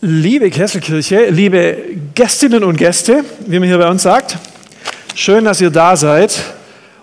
[0.00, 1.76] Liebe Kesselkirche, liebe
[2.14, 4.38] Gästinnen und Gäste, wie man hier bei uns sagt,
[5.16, 6.40] schön, dass ihr da seid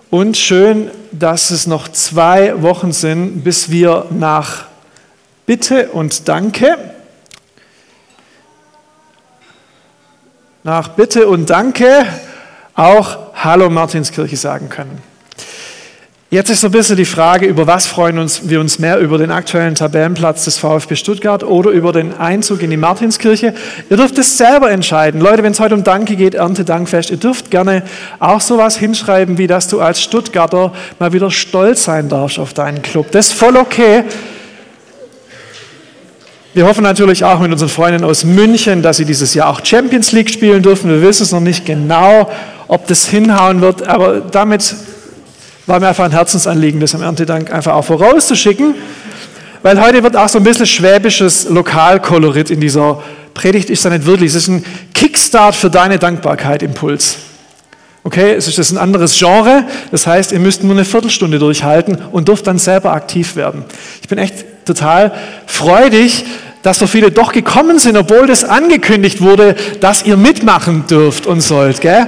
[0.08, 4.64] und schön, dass es noch zwei Wochen sind, bis wir nach
[5.44, 6.78] Bitte und Danke,
[10.64, 12.06] nach Bitte und Danke
[12.74, 15.02] auch Hallo Martinskirche sagen können.
[16.28, 19.16] Jetzt ist so ein bisschen die Frage, über was freuen uns, wir uns mehr, über
[19.16, 23.54] den aktuellen Tabellenplatz des VfB Stuttgart oder über den Einzug in die Martinskirche.
[23.88, 25.20] Ihr dürft es selber entscheiden.
[25.20, 27.84] Leute, wenn es heute um Danke geht, Erntedankfest, ihr dürft gerne
[28.18, 32.82] auch sowas hinschreiben, wie dass du als Stuttgarter mal wieder stolz sein darfst auf deinen
[32.82, 33.12] Club.
[33.12, 34.02] Das ist voll okay.
[36.54, 40.10] Wir hoffen natürlich auch mit unseren Freunden aus München, dass sie dieses Jahr auch Champions
[40.10, 40.90] League spielen dürfen.
[40.90, 42.28] Wir wissen es noch nicht genau,
[42.66, 44.74] ob das hinhauen wird, aber damit
[45.66, 48.74] war mir einfach ein Herzensanliegen, das am Erntedank einfach auch vorauszuschicken,
[49.62, 53.02] weil heute wird auch so ein bisschen schwäbisches Lokalkolorit in dieser
[53.34, 54.30] Predigt, ist da nicht wirklich.
[54.30, 54.64] Es ist ein
[54.94, 57.16] Kickstart für deine Dankbarkeit Impuls.
[58.04, 62.28] Okay, es ist ein anderes Genre, das heißt, ihr müsst nur eine Viertelstunde durchhalten und
[62.28, 63.64] dürft dann selber aktiv werden.
[64.00, 65.12] Ich bin echt total
[65.46, 66.24] freudig,
[66.62, 71.40] dass so viele doch gekommen sind, obwohl das angekündigt wurde, dass ihr mitmachen dürft und
[71.40, 71.80] sollt.
[71.80, 72.06] Gell?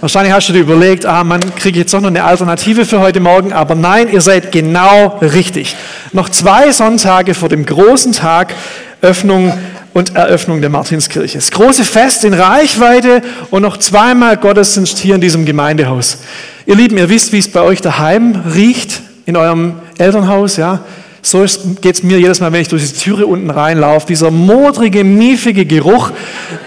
[0.00, 3.18] Wahrscheinlich hast du dir überlegt, ah, man kriege jetzt doch noch eine Alternative für heute
[3.18, 5.74] Morgen, aber nein, ihr seid genau richtig.
[6.12, 8.54] Noch zwei Sonntage vor dem großen Tag
[9.02, 9.52] Öffnung
[9.94, 11.38] und Eröffnung der Martinskirche.
[11.38, 16.18] Das große Fest in Reichweite und noch zweimal Gottesdienst hier in diesem Gemeindehaus.
[16.64, 20.84] Ihr Lieben, ihr wisst, wie es bei euch daheim riecht, in eurem Elternhaus, ja.
[21.22, 21.44] So
[21.80, 24.06] geht es mir jedes Mal, wenn ich durch die Türe unten reinlaufe.
[24.06, 26.12] Dieser modrige, miefige Geruch,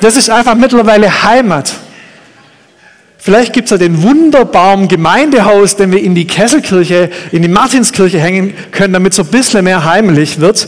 [0.02, 1.72] das ist einfach mittlerweile Heimat.
[3.23, 8.19] Vielleicht gibt es ja den wunderbaren Gemeindehaus, den wir in die Kesselkirche, in die Martinskirche
[8.19, 10.67] hängen können, damit es so ein bisschen mehr heimlich wird.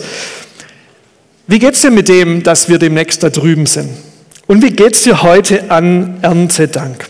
[1.47, 3.89] Wie geht es dir mit dem, dass wir demnächst da drüben sind?
[4.45, 7.09] Und wie geht es dir heute an Erntedank?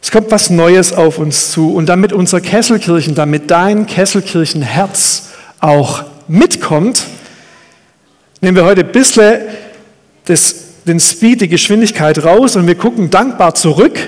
[0.00, 6.04] Es kommt was Neues auf uns zu und damit unser Kesselkirchen, damit dein Kesselkirchenherz auch
[6.28, 7.06] mitkommt,
[8.40, 9.40] nehmen wir heute ein bisschen
[10.26, 13.98] das den Speed, die Geschwindigkeit raus und wir gucken dankbar zurück.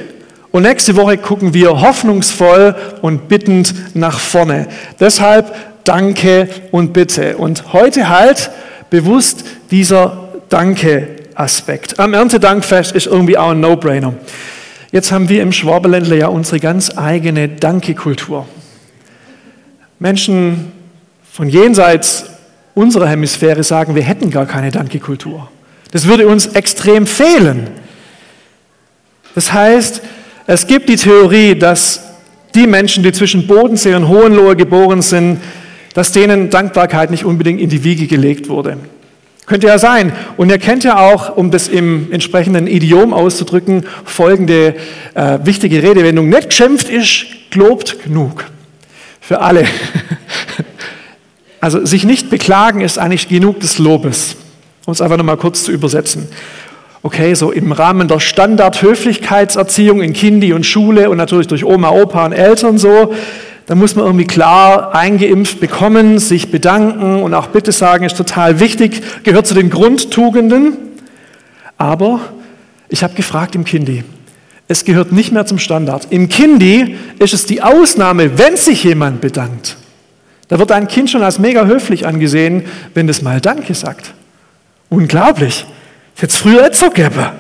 [0.51, 4.67] Und nächste Woche gucken wir hoffnungsvoll und bittend nach vorne.
[4.99, 5.55] Deshalb
[5.85, 7.37] Danke und Bitte.
[7.37, 8.51] Und heute halt
[8.91, 12.01] bewusst dieser Danke-Aspekt.
[12.01, 14.15] Am Erntedankfest ist irgendwie auch ein No-Brainer.
[14.91, 18.47] Jetzt haben wir im Schwaberländler ja unsere ganz eigene Danke-Kultur.
[20.01, 20.73] Menschen
[21.31, 22.27] von jenseits
[22.75, 25.49] unserer Hemisphäre sagen, wir hätten gar keine Danke-Kultur.
[25.91, 27.69] Das würde uns extrem fehlen.
[29.35, 30.03] Das heißt,
[30.47, 32.03] es gibt die Theorie, dass
[32.55, 35.41] die Menschen, die zwischen Bodensee und Hohenlohe geboren sind,
[35.95, 38.79] dass denen Dankbarkeit nicht unbedingt in die Wiege gelegt wurde.
[39.47, 40.13] Könnte ja sein.
[40.37, 44.77] Und ihr kennt ja auch, um das im entsprechenden Idiom auszudrücken, folgende
[45.15, 46.29] äh, wichtige Redewendung.
[46.29, 48.47] Nicht geschimpft ist, gelobt genug.
[49.21, 49.65] Für alle.
[51.63, 54.37] Also sich nicht beklagen ist eigentlich genug des Lobes
[54.91, 56.27] um es einfach nochmal kurz zu übersetzen.
[57.03, 62.27] Okay, so im Rahmen der Standardhöflichkeitserziehung in Kindi und Schule und natürlich durch Oma, Opa
[62.27, 63.15] und Eltern so,
[63.67, 68.59] da muss man irgendwie klar eingeimpft bekommen, sich bedanken und auch Bitte sagen ist total
[68.59, 70.77] wichtig, gehört zu den Grundtugenden.
[71.79, 72.21] Aber
[72.89, 74.03] ich habe gefragt im Kindi,
[74.67, 76.09] es gehört nicht mehr zum Standard.
[76.11, 79.77] Im Kindi ist es die Ausnahme, wenn sich jemand bedankt.
[80.49, 84.15] Da wird ein Kind schon als mega höflich angesehen, wenn das mal Danke sagt.
[84.91, 85.65] Unglaublich.
[86.21, 87.33] Jetzt früher nicht so gäbe.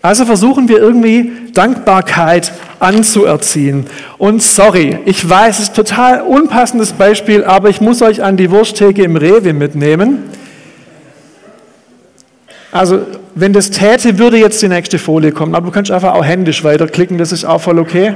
[0.00, 3.86] Also versuchen wir irgendwie Dankbarkeit anzuerziehen.
[4.16, 8.36] Und sorry, ich weiß, es ist ein total unpassendes Beispiel, aber ich muss euch an
[8.36, 10.30] die Wursttheke im Rewe mitnehmen.
[12.70, 16.24] Also, wenn das täte, würde jetzt die nächste Folie kommen, aber du kannst einfach auch
[16.24, 18.14] händisch weiterklicken, das ist auch voll okay.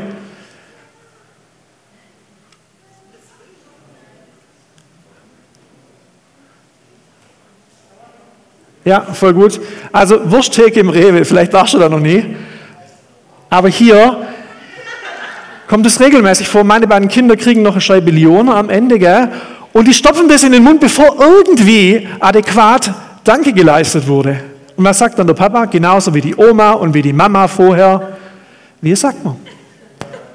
[8.84, 9.60] Ja, voll gut.
[9.92, 12.36] Also Wursttheke im Rewe, vielleicht warst du da noch nie.
[13.48, 14.26] Aber hier
[15.68, 16.64] kommt es regelmäßig vor.
[16.64, 19.28] Meine beiden Kinder kriegen noch eine Scheibe Lione am Ende, gell?
[19.72, 22.92] Und die stopfen das in den Mund, bevor irgendwie adäquat
[23.24, 24.42] Danke geleistet wurde.
[24.76, 25.66] Und was sagt dann der Papa?
[25.66, 28.16] Genauso wie die Oma und wie die Mama vorher.
[28.80, 29.36] Wie sagt man?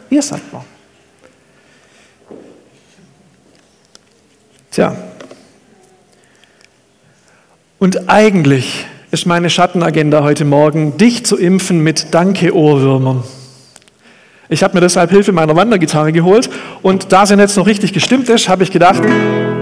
[0.09, 0.61] Wie sagt man?
[4.71, 4.95] Tja,
[7.79, 13.23] und eigentlich ist meine Schattenagenda heute Morgen, dich zu impfen mit Danke-Ohrwürmern.
[14.49, 16.49] Ich habe mir deshalb Hilfe meiner Wandergitarre geholt
[16.81, 19.01] und da sie jetzt noch richtig gestimmt ist, habe ich gedacht,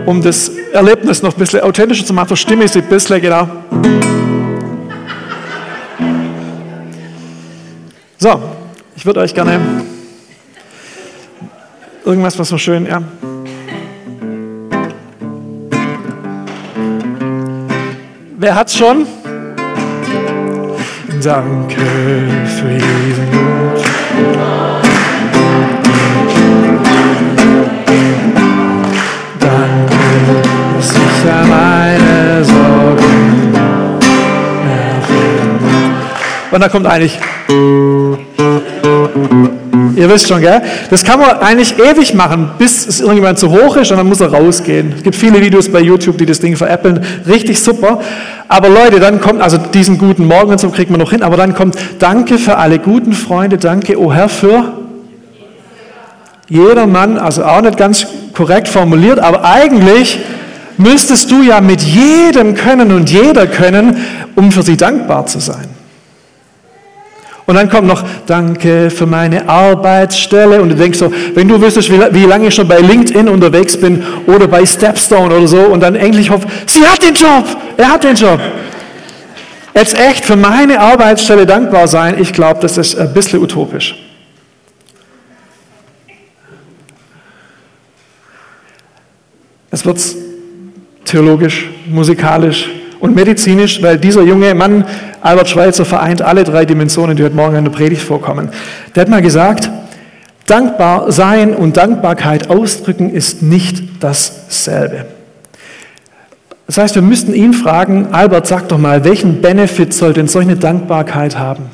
[0.06, 3.48] um das Erlebnis noch ein bisschen authentischer zu machen, verstimme ich sie ein bisschen, genau.
[8.18, 8.42] So,
[8.96, 9.60] ich würde euch gerne
[12.06, 13.02] irgendwas, was so schön, ja.
[18.46, 19.08] Wer hat's schon?
[21.24, 21.82] Danke
[22.46, 23.84] für diesen Gut.
[29.40, 29.98] Danke,
[30.76, 33.56] dass ich an meine Sorgen
[34.94, 35.60] erfüllen.
[36.52, 37.20] Und da kommt eigentlich.
[39.96, 40.62] Ihr wisst schon, gell?
[40.90, 44.20] Das kann man eigentlich ewig machen, bis es irgendjemand zu hoch ist und dann muss
[44.20, 44.94] er rausgehen.
[44.98, 47.00] Es gibt viele Videos bei YouTube, die das Ding veräppeln.
[47.26, 48.00] Richtig super.
[48.48, 51.38] Aber Leute, dann kommt, also diesen guten Morgen und so kriegt man noch hin, aber
[51.38, 54.74] dann kommt, danke für alle guten Freunde, danke, o oh Herr, für
[56.48, 60.20] jeder Mann, also auch nicht ganz korrekt formuliert, aber eigentlich
[60.78, 63.98] müsstest du ja mit jedem können und jeder können,
[64.36, 65.75] um für sie dankbar zu sein.
[67.48, 70.62] Und dann kommt noch, danke für meine Arbeitsstelle.
[70.62, 74.04] Und du denkst so, wenn du wüsstest, wie, lange ich schon bei LinkedIn unterwegs bin
[74.26, 77.46] oder bei Stepstone oder so und dann endlich hoffe, sie hat den Job,
[77.78, 78.40] er hat den Job.
[79.76, 83.96] Jetzt echt für meine Arbeitsstelle dankbar sein, ich glaube, das ist ein bisschen utopisch.
[89.70, 90.00] Es wird
[91.04, 92.70] theologisch, musikalisch,
[93.00, 94.86] und medizinisch, weil dieser junge Mann,
[95.22, 98.50] Albert Schweitzer, vereint alle drei Dimensionen, die heute Morgen in der Predigt vorkommen.
[98.96, 99.70] Der hat mal gesagt,
[100.46, 105.06] dankbar sein und Dankbarkeit ausdrücken ist nicht dasselbe.
[106.68, 110.56] Das heißt, wir müssten ihn fragen, Albert, sag doch mal, welchen Benefit soll denn solche
[110.56, 111.66] Dankbarkeit haben?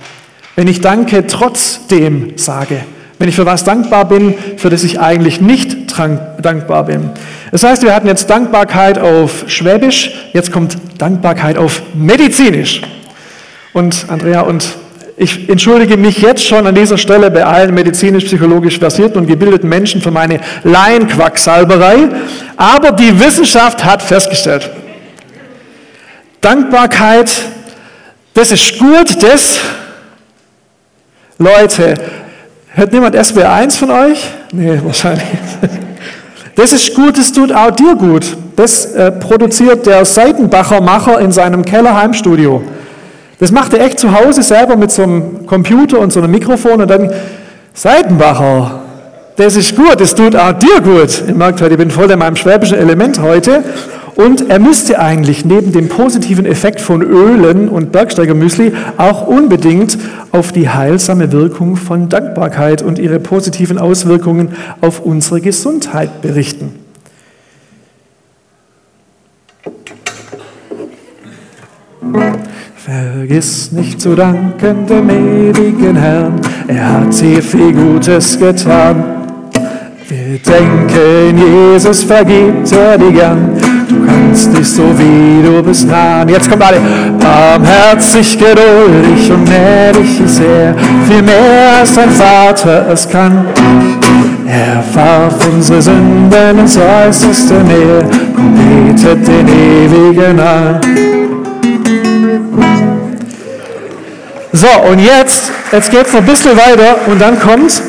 [0.56, 2.82] Wenn ich Danke trotzdem sage,
[3.18, 7.12] wenn ich für was dankbar bin, für das ich eigentlich nicht dankbar bin.
[7.52, 12.82] Das heißt, wir hatten jetzt Dankbarkeit auf Schwäbisch, jetzt kommt Dankbarkeit auf Medizinisch.
[13.74, 14.66] Und Andrea und
[15.18, 20.02] ich entschuldige mich jetzt schon an dieser Stelle bei allen medizinisch-psychologisch versierten und gebildeten Menschen
[20.02, 22.10] für meine Laienquacksalberei,
[22.58, 24.70] aber die Wissenschaft hat festgestellt,
[26.42, 27.32] Dankbarkeit,
[28.34, 29.60] das ist gut, das,
[31.38, 31.94] Leute,
[32.74, 34.30] hört niemand SB1 von euch?
[34.52, 35.26] Nee, wahrscheinlich.
[36.56, 38.26] Das ist gut, das tut auch dir gut.
[38.56, 42.62] Das äh, produziert der Seitenbacher Macher in seinem Kellerheimstudio.
[43.40, 46.82] Das macht er echt zu Hause selber mit so einem Computer und so einem Mikrofon
[46.82, 47.10] und dann
[47.74, 48.82] Seitenbacher.
[49.38, 51.24] Das ist gut, das tut auch dir gut.
[51.28, 53.64] Ihr merkt heute, ich bin voll in meinem schwäbischen Element heute.
[54.16, 59.98] Und er müsste eigentlich neben dem positiven Effekt von Ölen und Bergsteigermüsli auch unbedingt
[60.32, 64.50] auf die heilsame Wirkung von Dankbarkeit und ihre positiven Auswirkungen
[64.82, 66.76] auf unsere Gesundheit berichten.
[72.76, 79.04] Vergiss nicht zu danken dem ewigen Herrn, er hat dir viel Gutes getan.
[80.08, 83.61] Wir denken, Jesus vergibt er dir gern.
[84.12, 86.28] Kannst dich so wie du bist nahen.
[86.28, 86.82] Jetzt kommt alle.
[87.20, 90.76] Barmherzig, geduldig und gnädig ist er.
[91.08, 93.46] Viel mehr als dein Vater es kann.
[94.48, 98.04] Er warf unsere Sünden ins äußerste Meer
[98.36, 100.82] und betet den Ewigen an.
[104.52, 107.82] So, und jetzt, jetzt geht es noch ein bisschen weiter und dann kommt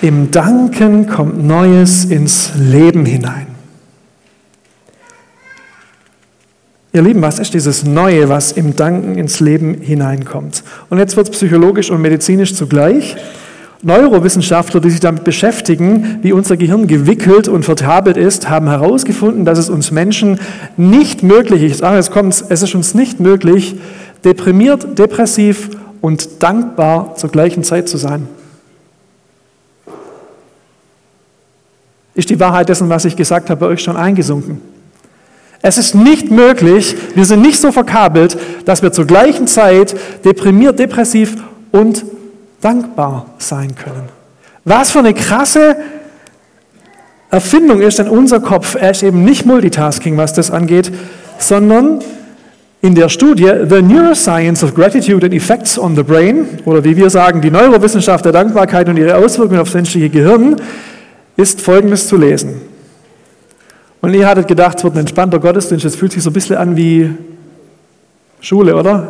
[0.00, 3.57] im Danken kommt Neues ins Leben hinein.
[6.92, 10.62] Ihr Lieben, was ist dieses Neue, was im Danken ins Leben hineinkommt?
[10.88, 13.16] Und jetzt wird es psychologisch und medizinisch zugleich.
[13.82, 19.58] Neurowissenschaftler, die sich damit beschäftigen, wie unser Gehirn gewickelt und vertabelt ist, haben herausgefunden, dass
[19.58, 20.40] es uns Menschen
[20.76, 23.76] nicht möglich ist, ach, jetzt kommt's, es ist uns nicht möglich,
[24.24, 28.26] deprimiert, depressiv und dankbar zur gleichen Zeit zu sein.
[32.18, 34.60] ist die Wahrheit dessen, was ich gesagt habe, bei euch schon eingesunken.
[35.60, 40.78] Es ist nicht möglich, wir sind nicht so verkabelt, dass wir zur gleichen Zeit deprimiert,
[40.78, 41.36] depressiv
[41.72, 42.04] und
[42.60, 44.08] dankbar sein können.
[44.64, 45.76] Was für eine krasse
[47.30, 48.76] Erfindung ist denn unser Kopf?
[48.78, 50.92] Er ist eben nicht Multitasking, was das angeht,
[51.38, 52.00] sondern
[52.80, 57.10] in der Studie The Neuroscience of Gratitude and Effects on the Brain, oder wie wir
[57.10, 60.56] sagen, die Neurowissenschaft der Dankbarkeit und ihre Auswirkungen auf das menschliche Gehirn,
[61.36, 62.60] ist Folgendes zu lesen.
[64.00, 66.56] Und ihr hattet gedacht, es wird ein entspannter Gottesdienst, es fühlt sich so ein bisschen
[66.56, 67.10] an wie
[68.40, 69.08] Schule, oder?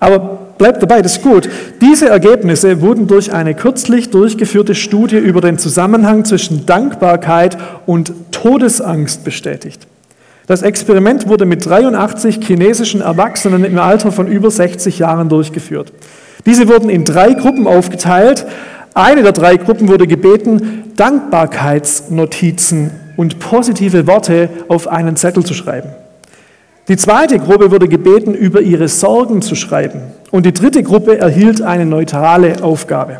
[0.00, 1.48] Aber bleibt dabei, das ist gut.
[1.80, 9.24] Diese Ergebnisse wurden durch eine kürzlich durchgeführte Studie über den Zusammenhang zwischen Dankbarkeit und Todesangst
[9.24, 9.86] bestätigt.
[10.46, 15.92] Das Experiment wurde mit 83 chinesischen Erwachsenen im Alter von über 60 Jahren durchgeführt.
[16.46, 18.46] Diese wurden in drei Gruppen aufgeteilt.
[18.94, 25.88] Eine der drei Gruppen wurde gebeten, Dankbarkeitsnotizen und positive Worte auf einen Zettel zu schreiben.
[26.86, 30.02] Die zweite Gruppe wurde gebeten, über ihre Sorgen zu schreiben.
[30.30, 33.18] Und die dritte Gruppe erhielt eine neutrale Aufgabe.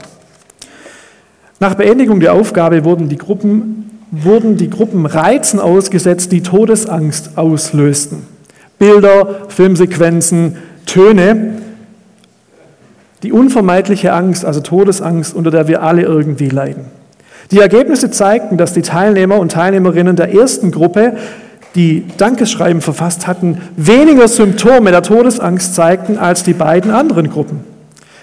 [1.59, 8.25] Nach Beendigung der Aufgabe wurden die Gruppen, wurden die Gruppen Reizen ausgesetzt, die Todesangst auslösten.
[8.79, 11.55] Bilder, Filmsequenzen, Töne,
[13.25, 16.98] die unvermeidliche Angst, also Todesangst, unter der wir alle irgendwie leiden.
[17.51, 21.15] Die Ergebnisse zeigten, dass die Teilnehmer und Teilnehmerinnen der ersten Gruppe
[21.75, 27.61] die Dankeschreiben verfasst hatten, weniger Symptome der Todesangst zeigten als die beiden anderen Gruppen.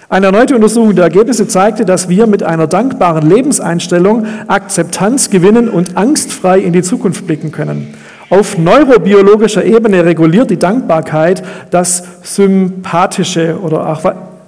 [0.08, 5.96] Eine erneute Untersuchung der Ergebnisse zeigte, dass wir mit einer dankbaren Lebenseinstellung Akzeptanz gewinnen und
[5.96, 7.94] angstfrei in die Zukunft blicken können.
[8.30, 13.84] Auf neurobiologischer Ebene reguliert die Dankbarkeit das sympathische oder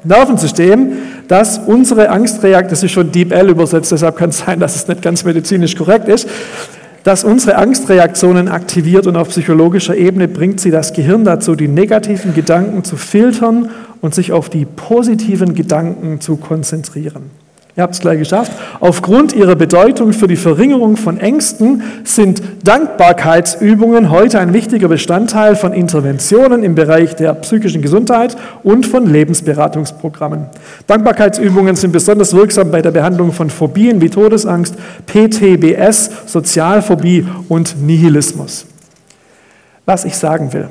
[0.05, 0.93] Nervensystem,
[1.29, 4.89] das unsere Angstreaktion, das ist schon Deep L übersetzt, deshalb kann es sein, dass es
[4.89, 6.29] nicht ganz medizinisch korrekt ist,
[7.05, 12.35] das unsere Angstreaktionen aktiviert und auf psychologischer Ebene bringt sie das Gehirn dazu, die negativen
[12.35, 17.31] Gedanken zu filtern und sich auf die positiven Gedanken zu konzentrieren.
[17.79, 18.51] Ihr habt es gleich geschafft.
[18.81, 25.73] Aufgrund ihrer Bedeutung für die Verringerung von Ängsten sind Dankbarkeitsübungen heute ein wichtiger Bestandteil von
[25.73, 30.47] Interventionen im Bereich der psychischen Gesundheit und von Lebensberatungsprogrammen.
[30.89, 34.75] Dankbarkeitsübungen sind besonders wirksam bei der Behandlung von Phobien wie Todesangst,
[35.07, 38.67] PTBS, Sozialphobie und Nihilismus.
[39.87, 40.69] Was ich sagen will.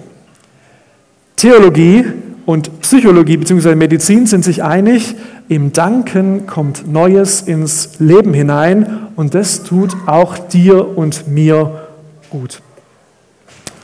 [1.38, 2.04] Theologie
[2.46, 3.76] und Psychologie bzw.
[3.76, 5.16] Medizin sind sich einig,
[5.50, 11.88] im Danken kommt Neues ins Leben hinein und das tut auch dir und mir
[12.30, 12.62] gut.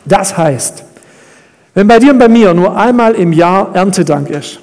[0.05, 0.83] Das heißt,
[1.73, 4.59] wenn bei dir und bei mir nur einmal im Jahr Erntedank ist,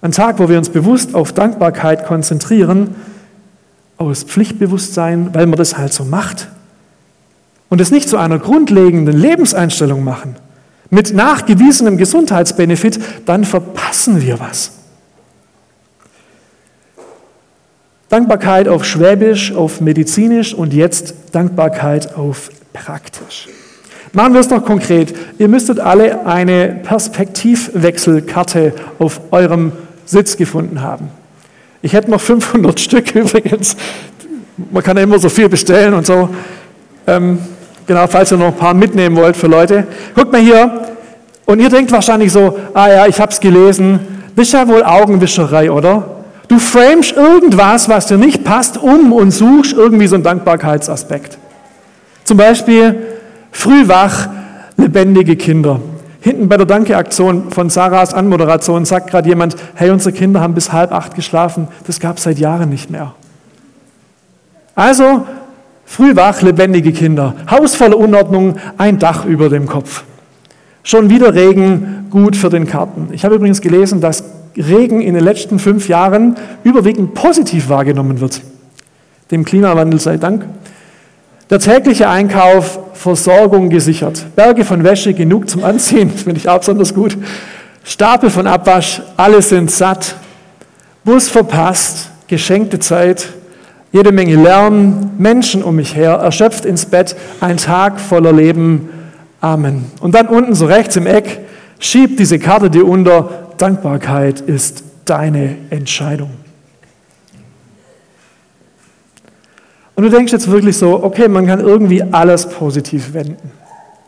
[0.00, 2.94] ein Tag, wo wir uns bewusst auf Dankbarkeit konzentrieren,
[3.96, 6.48] aus Pflichtbewusstsein, weil man das halt so macht,
[7.70, 10.36] und es nicht zu einer grundlegenden Lebenseinstellung machen,
[10.90, 14.72] mit nachgewiesenem Gesundheitsbenefit, dann verpassen wir was.
[18.14, 23.48] Dankbarkeit auf Schwäbisch, auf Medizinisch und jetzt Dankbarkeit auf Praktisch.
[24.12, 25.12] Machen wir es noch konkret.
[25.38, 29.72] Ihr müsstet alle eine Perspektivwechselkarte auf eurem
[30.04, 31.08] Sitz gefunden haben.
[31.82, 33.76] Ich hätte noch 500 Stück übrigens.
[34.70, 36.28] Man kann ja immer so viel bestellen und so.
[37.08, 37.40] Ähm,
[37.86, 39.86] Genau, falls ihr noch ein paar mitnehmen wollt für Leute.
[40.14, 40.84] Guckt mal hier.
[41.46, 44.00] Und ihr denkt wahrscheinlich so, ah ja, ich habe es gelesen.
[44.36, 46.23] Das ist ja wohl Augenwischerei, oder?
[46.48, 51.38] Du framest irgendwas, was dir nicht passt, um und suchst irgendwie so einen Dankbarkeitsaspekt.
[52.24, 53.00] Zum Beispiel
[53.50, 54.28] früh wach,
[54.76, 55.80] lebendige Kinder.
[56.20, 60.72] Hinten bei der Danke-Aktion von Sarahs Anmoderation sagt gerade jemand, hey, unsere Kinder haben bis
[60.72, 61.68] halb acht geschlafen.
[61.86, 63.14] Das gab es seit Jahren nicht mehr.
[64.74, 65.26] Also
[65.86, 70.04] Früh wach, lebendige Kinder, Haus voller Unordnung, ein Dach über dem Kopf.
[70.82, 73.08] Schon wieder Regen, gut für den Karten.
[73.12, 74.24] Ich habe übrigens gelesen, dass
[74.56, 78.40] Regen in den letzten fünf Jahren überwiegend positiv wahrgenommen wird.
[79.30, 80.46] Dem Klimawandel sei Dank.
[81.50, 84.24] Der tägliche Einkauf, Versorgung gesichert.
[84.34, 87.16] Berge von Wäsche, genug zum Anziehen, das finde ich auch besonders gut.
[87.84, 90.16] Stapel von Abwasch, alle sind satt.
[91.04, 93.28] Bus verpasst, geschenkte Zeit,
[93.92, 98.88] jede Menge Lärm, Menschen um mich her, erschöpft ins Bett, ein Tag voller Leben.
[99.40, 99.84] Amen.
[100.00, 101.40] Und dann unten so rechts im Eck,
[101.78, 106.30] schieb diese Karte dir unter, Dankbarkeit ist deine Entscheidung.
[109.94, 113.52] Und du denkst jetzt wirklich so, okay, man kann irgendwie alles positiv wenden.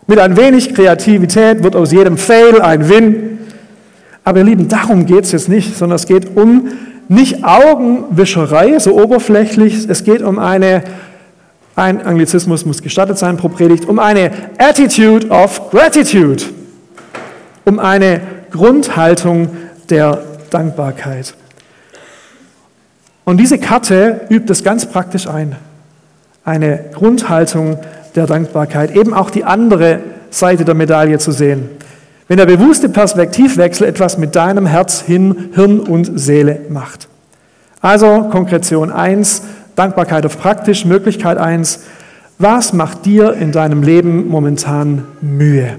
[0.07, 3.38] Mit ein wenig Kreativität wird aus jedem Fail ein Win.
[4.25, 6.69] Aber ihr Lieben, darum geht es jetzt nicht, sondern es geht um
[7.09, 10.83] nicht Augenwischerei, so oberflächlich, es geht um eine,
[11.76, 16.43] ein Anglizismus muss gestattet sein pro Predigt, um eine Attitude of Gratitude,
[17.65, 18.21] um eine
[18.57, 19.51] Grundhaltung
[19.91, 21.35] der Dankbarkeit.
[23.25, 25.57] Und diese Karte übt es ganz praktisch ein.
[26.45, 27.79] Eine Grundhaltung
[28.15, 31.69] der Dankbarkeit, eben auch die andere Seite der Medaille zu sehen.
[32.29, 37.09] Wenn der bewusste Perspektivwechsel etwas mit deinem Herz, Hirn und Seele macht.
[37.81, 39.43] Also Konkretion 1,
[39.77, 41.81] Dankbarkeit auf praktisch, Möglichkeit 1,
[42.39, 45.79] was macht dir in deinem Leben momentan Mühe?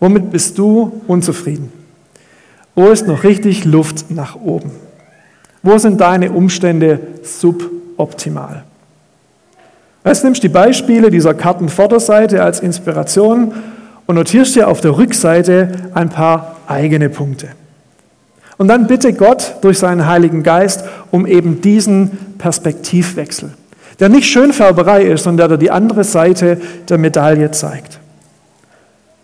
[0.00, 1.70] Womit bist du unzufrieden?
[2.74, 4.70] Wo ist noch richtig Luft nach oben?
[5.62, 8.64] Wo sind deine Umstände suboptimal?
[10.04, 13.52] Jetzt nimmst du die Beispiele dieser Kartenvorderseite als Inspiration
[14.06, 17.48] und notierst dir auf der Rückseite ein paar eigene Punkte.
[18.56, 23.50] Und dann bitte Gott durch seinen Heiligen Geist um eben diesen Perspektivwechsel,
[24.00, 27.99] der nicht Schönfärberei ist, sondern der dir die andere Seite der Medaille zeigt.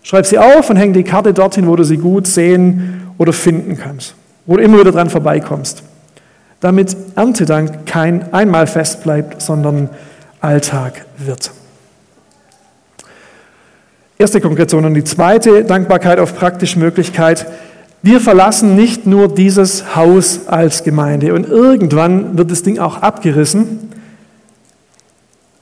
[0.07, 3.77] Schreib sie auf und häng die Karte dorthin, wo du sie gut sehen oder finden
[3.77, 5.83] kannst, wo du immer wieder dran vorbeikommst,
[6.61, 9.89] damit Erntedank kein Einmalfest bleibt, sondern
[10.39, 11.51] Alltag wird.
[14.17, 17.45] Erste Konkretion und die zweite Dankbarkeit auf praktische Möglichkeit.
[18.01, 23.89] Wir verlassen nicht nur dieses Haus als Gemeinde und irgendwann wird das Ding auch abgerissen,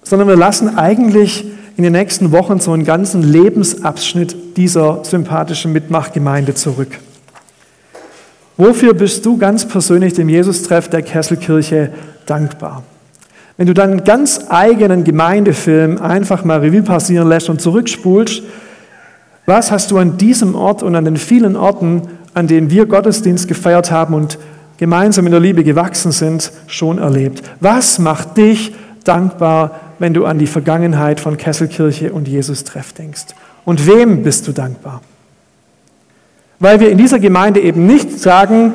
[0.04, 1.46] sondern wir lassen eigentlich
[1.78, 7.00] in den nächsten Wochen so einen ganzen Lebensabschnitt dieser sympathischen Mitmachgemeinde zurück.
[8.58, 11.92] Wofür bist du ganz persönlich dem Jesus-Treff der Kesselkirche
[12.26, 12.84] dankbar?
[13.58, 18.44] Wenn du deinen ganz eigenen Gemeindefilm einfach mal Revue passieren lässt und zurückspulst,
[19.46, 22.04] was hast du an diesem Ort und an den vielen Orten,
[22.34, 24.40] an denen wir Gottesdienst gefeiert haben und
[24.78, 27.44] gemeinsam in der Liebe gewachsen sind, schon erlebt?
[27.60, 33.28] Was macht dich dankbar, wenn du an die Vergangenheit von Kesselkirche und Jesus Treff denkst?
[33.66, 35.02] Und wem bist du dankbar?
[36.60, 38.74] Weil wir in dieser Gemeinde eben nicht sagen,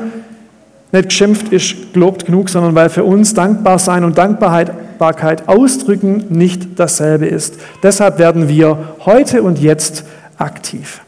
[0.93, 6.79] nicht geschimpft ist gelobt genug, sondern weil für uns dankbar sein und Dankbarkeit ausdrücken nicht
[6.79, 7.55] dasselbe ist.
[7.83, 10.05] Deshalb werden wir heute und jetzt
[10.37, 11.01] aktiv.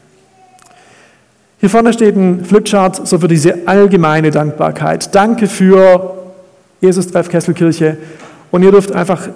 [1.59, 5.13] Hier vorne steht ein Flipchart so für diese allgemeine Dankbarkeit.
[5.13, 6.17] Danke für
[6.81, 7.97] Jesus Treff Kesselkirche.
[8.51, 9.29] Und ihr dürft einfach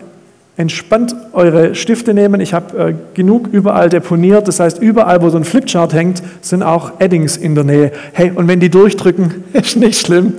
[0.58, 2.42] entspannt eure Stifte nehmen.
[2.42, 4.48] Ich habe äh, genug überall deponiert.
[4.48, 7.92] Das heißt, überall, wo so ein Flipchart hängt, sind auch Eddings in der Nähe.
[8.14, 10.34] Hey, und wenn die durchdrücken, ist nicht schlimm.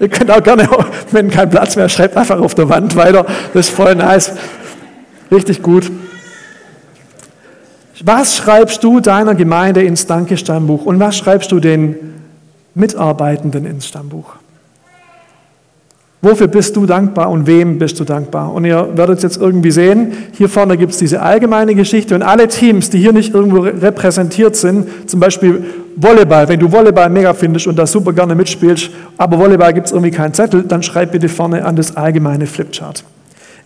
[0.00, 0.66] Ihr könnt auch gerne,
[1.12, 3.26] wenn kein Platz mehr, schreibt einfach auf der Wand weiter.
[3.52, 4.32] Das ist voll nice.
[5.30, 5.90] Richtig gut.
[8.02, 11.96] Was schreibst du deiner Gemeinde ins Dankestammbuch und was schreibst du den
[12.74, 14.39] Mitarbeitenden ins Stammbuch?
[16.22, 18.52] Wofür bist du dankbar und wem bist du dankbar?
[18.52, 22.46] Und ihr werdet jetzt irgendwie sehen, hier vorne gibt es diese allgemeine Geschichte und alle
[22.46, 25.64] Teams, die hier nicht irgendwo repräsentiert sind, zum Beispiel
[25.96, 29.92] Volleyball, wenn du Volleyball mega findest und da super gerne mitspielst, aber Volleyball gibt es
[29.92, 33.02] irgendwie keinen Zettel, dann schreib bitte vorne an das allgemeine Flipchart.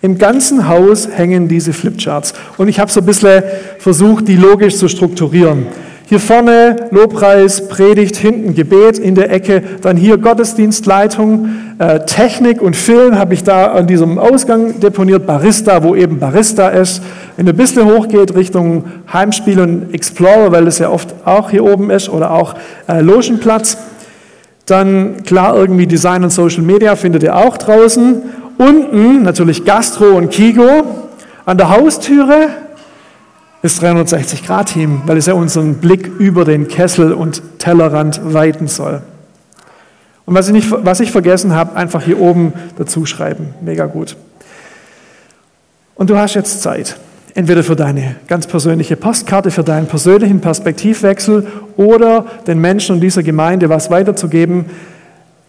[0.01, 3.43] Im ganzen Haus hängen diese Flipcharts und ich habe so ein bisschen
[3.79, 5.67] versucht, die logisch zu strukturieren.
[6.07, 12.77] Hier vorne Lobpreis, Predigt, hinten Gebet in der Ecke, dann hier Gottesdienstleitung, äh, Technik und
[12.77, 17.03] Film habe ich da an diesem Ausgang deponiert, Barista, wo eben Barista ist.
[17.39, 21.65] Wenn du ein bisschen hochgeht Richtung Heimspiel und Explorer, weil das ja oft auch hier
[21.65, 22.55] oben ist, oder auch
[22.87, 23.79] äh, Logenplatz,
[24.67, 28.21] dann klar irgendwie Design und Social Media findet ihr auch draußen.
[28.59, 30.85] Unten natürlich Gastro und Kigo.
[31.47, 32.49] An der Haustüre
[33.65, 39.01] das 360-Grad-Team, weil es ja unseren Blick über den Kessel und Tellerrand weiten soll.
[40.27, 43.55] Und was ich, nicht, was ich vergessen habe, einfach hier oben dazu schreiben.
[43.63, 44.17] Mega gut.
[45.95, 46.99] Und du hast jetzt Zeit.
[47.33, 51.47] Entweder für deine ganz persönliche Postkarte, für deinen persönlichen Perspektivwechsel
[51.79, 54.67] oder den Menschen in dieser Gemeinde was weiterzugeben,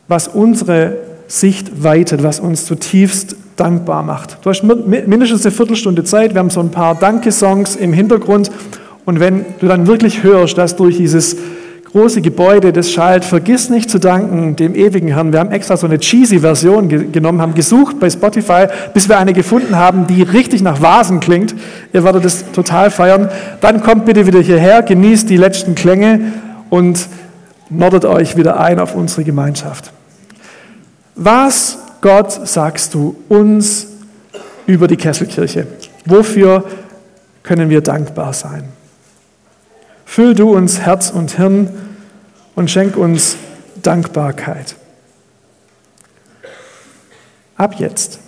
[0.08, 0.95] was unsere
[1.28, 4.38] Sicht weitet, was uns zutiefst dankbar macht.
[4.41, 8.52] Du hast mindestens eine Viertelstunde Zeit, wir haben so ein paar Danke-Songs im Hintergrund
[9.06, 11.38] und wenn du dann wirklich hörst, dass durch dieses
[11.96, 15.32] große Gebäude das schallt, vergiss nicht zu danken dem ewigen Herrn.
[15.32, 19.18] Wir haben extra so eine cheesy Version ge genommen, haben gesucht bei Spotify, bis wir
[19.18, 21.56] eine gefunden haben, die richtig nach Vasen klingt.
[21.94, 23.30] Ihr werdet das total feiern.
[23.62, 26.34] Dann kommt bitte wieder hierher, genießt die letzten Klänge
[26.70, 27.08] und
[27.70, 29.94] nordet euch wieder ein auf unsere Gemeinschaft.
[31.15, 33.88] Was, Gott, sagst du uns
[34.68, 35.65] über die Kesselkirche?
[36.06, 36.63] Wofür
[37.41, 38.70] können wir dankbar sein?
[40.06, 41.68] Füll du uns Herz und Hirn
[42.54, 43.38] und schenk uns
[43.82, 44.76] Dankbarkeit.
[47.58, 48.20] Ab jetzt